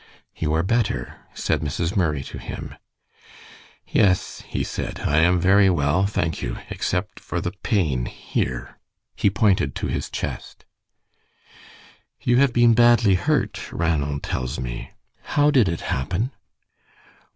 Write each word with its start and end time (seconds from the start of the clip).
"You 0.35 0.53
are 0.53 0.63
better," 0.63 1.19
said 1.35 1.61
Mrs. 1.61 1.95
Murray 1.95 2.23
to 2.23 2.39
him. 2.39 2.73
"Yes," 3.87 4.41
he 4.47 4.63
said, 4.63 5.01
"I 5.01 5.17
am 5.19 5.39
very 5.39 5.69
well, 5.69 6.07
thank 6.07 6.41
you, 6.41 6.57
except 6.71 7.19
for 7.19 7.39
the 7.39 7.51
pain 7.61 8.07
here." 8.07 8.79
He 9.15 9.29
pointed 9.29 9.75
to 9.75 9.85
his 9.85 10.09
chest. 10.09 10.65
"You 12.19 12.37
have 12.37 12.51
been 12.51 12.73
badly 12.73 13.13
hurt, 13.13 13.71
Ranald 13.71 14.23
tells 14.23 14.59
me. 14.59 14.89
How 15.37 15.51
did 15.51 15.69
it 15.69 15.81
happen?" 15.81 16.31